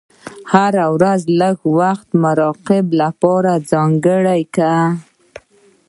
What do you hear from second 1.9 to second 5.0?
د مراقبې لپاره ځانګړی کړه.